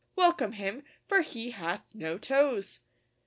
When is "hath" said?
1.51-1.93